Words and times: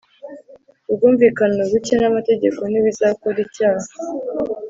Ubwumvikane 0.89 1.61
buke 1.71 1.93
namategeko 1.97 2.59
ntibizakora 2.67 3.37
icyaha 3.45 3.87